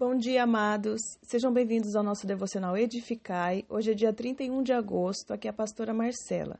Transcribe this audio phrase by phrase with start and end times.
[0.00, 0.98] Bom dia, amados.
[1.22, 3.66] Sejam bem-vindos ao nosso devocional Edificai.
[3.68, 5.34] Hoje é dia 31 de agosto.
[5.34, 6.58] Aqui é a pastora Marcela.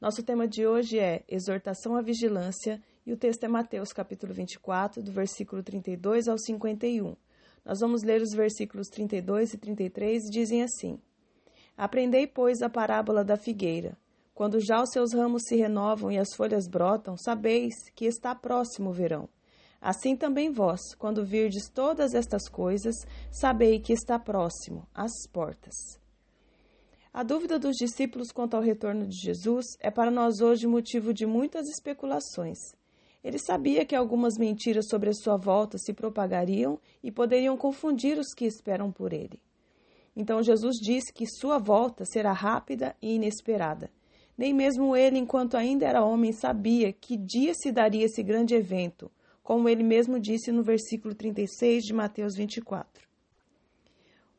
[0.00, 5.02] Nosso tema de hoje é Exortação à Vigilância e o texto é Mateus, capítulo 24,
[5.02, 7.14] do versículo 32 ao 51.
[7.62, 10.98] Nós vamos ler os versículos 32 e 33 e dizem assim:
[11.76, 13.98] Aprendei, pois, a parábola da figueira.
[14.32, 18.88] Quando já os seus ramos se renovam e as folhas brotam, sabeis que está próximo
[18.88, 19.28] o verão.
[19.80, 22.96] Assim também vós, quando virdes todas estas coisas,
[23.30, 25.74] sabei que está próximo, às portas.
[27.12, 31.26] A dúvida dos discípulos quanto ao retorno de Jesus é para nós hoje motivo de
[31.26, 32.58] muitas especulações.
[33.22, 38.32] Ele sabia que algumas mentiras sobre a sua volta se propagariam e poderiam confundir os
[38.34, 39.40] que esperam por ele.
[40.14, 43.90] Então Jesus disse que sua volta será rápida e inesperada.
[44.36, 49.10] Nem mesmo ele, enquanto ainda era homem, sabia que dia se daria esse grande evento,
[49.48, 53.08] como ele mesmo disse no versículo 36 de Mateus 24.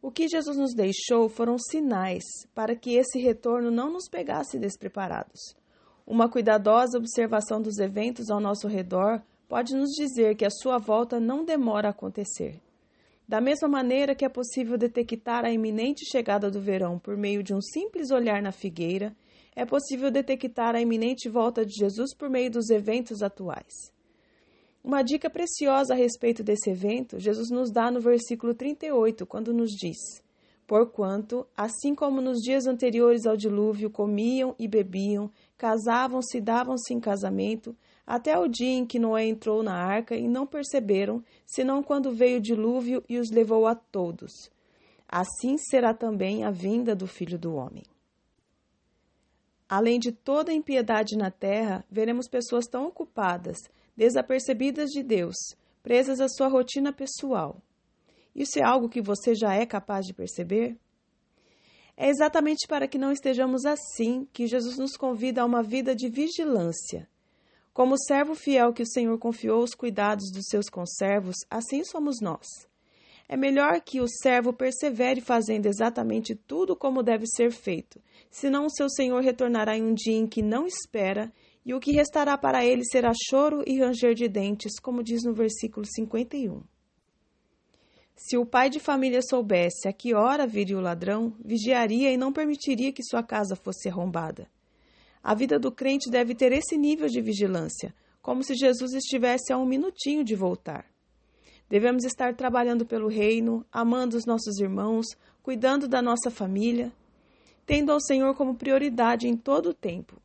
[0.00, 2.24] O que Jesus nos deixou foram sinais
[2.54, 5.54] para que esse retorno não nos pegasse despreparados.
[6.06, 11.20] Uma cuidadosa observação dos eventos ao nosso redor pode nos dizer que a sua volta
[11.20, 12.58] não demora a acontecer.
[13.28, 17.52] Da mesma maneira que é possível detectar a iminente chegada do verão por meio de
[17.52, 19.14] um simples olhar na figueira,
[19.54, 23.92] é possível detectar a iminente volta de Jesus por meio dos eventos atuais.
[24.84, 29.70] Uma dica preciosa a respeito desse evento, Jesus nos dá no versículo 38, quando nos
[29.70, 29.96] diz:
[30.66, 37.00] Porquanto, assim como nos dias anteriores ao dilúvio, comiam e bebiam, casavam-se e davam-se em
[37.00, 37.74] casamento,
[38.06, 42.36] até o dia em que Noé entrou na arca e não perceberam, senão quando veio
[42.36, 44.50] o dilúvio e os levou a todos.
[45.08, 47.84] Assim será também a vinda do Filho do Homem.
[49.68, 53.58] Além de toda impiedade na terra, veremos pessoas tão ocupadas,
[53.96, 55.36] desapercebidas de Deus,
[55.82, 57.60] presas à sua rotina pessoal.
[58.34, 60.76] Isso é algo que você já é capaz de perceber?
[61.96, 66.08] É exatamente para que não estejamos assim que Jesus nos convida a uma vida de
[66.08, 67.08] vigilância.
[67.72, 72.46] Como servo fiel que o Senhor confiou os cuidados dos seus conservos, assim somos nós.
[73.28, 78.70] É melhor que o servo persevere fazendo exatamente tudo como deve ser feito, senão o
[78.70, 81.32] seu senhor retornará em um dia em que não espera,
[81.64, 85.32] e o que restará para ele será choro e ranger de dentes, como diz no
[85.32, 86.62] versículo 51.
[88.16, 92.32] Se o pai de família soubesse a que hora viria o ladrão, vigiaria e não
[92.32, 94.48] permitiria que sua casa fosse arrombada.
[95.22, 99.58] A vida do crente deve ter esse nível de vigilância, como se Jesus estivesse a
[99.58, 100.93] um minutinho de voltar.
[101.68, 105.06] Devemos estar trabalhando pelo reino, amando os nossos irmãos,
[105.42, 106.92] cuidando da nossa família,
[107.66, 110.20] tendo ao Senhor como prioridade em todo o tempo.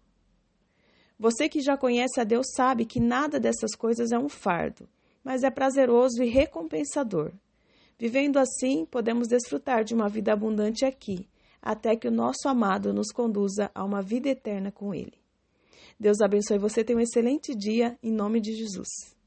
[1.18, 4.88] Você que já conhece a Deus sabe que nada dessas coisas é um fardo,
[5.24, 7.32] mas é prazeroso e recompensador.
[7.98, 11.28] Vivendo assim, podemos desfrutar de uma vida abundante aqui,
[11.62, 15.20] até que o nosso amado nos conduza a uma vida eterna com Ele.
[16.00, 19.19] Deus abençoe você, tenha um excelente dia, em nome de Jesus.